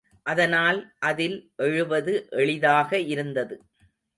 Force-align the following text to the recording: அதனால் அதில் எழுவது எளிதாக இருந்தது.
அதனால் 0.23 0.79
அதில் 0.99 1.37
எழுவது 1.57 2.13
எளிதாக 2.35 2.99
இருந்தது. 3.07 3.55